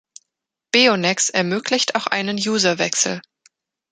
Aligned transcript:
Beonex 0.71 1.29
ermöglicht 1.29 1.93
auch 1.93 2.07
einen 2.07 2.37
User-Wechsel. 2.39 3.21